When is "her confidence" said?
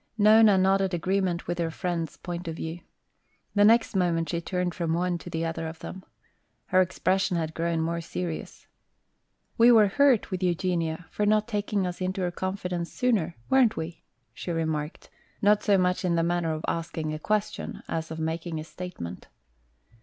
12.21-12.91